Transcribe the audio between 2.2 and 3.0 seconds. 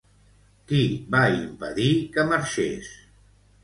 marxés?